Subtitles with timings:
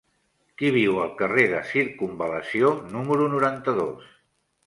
[0.59, 4.09] Qui viu al carrer de Circumval·lació número noranta-dos?